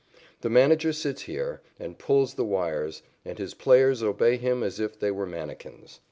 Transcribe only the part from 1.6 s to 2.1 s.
and